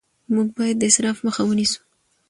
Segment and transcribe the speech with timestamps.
[0.33, 1.79] موږ باید د اسراف مخه ونیسو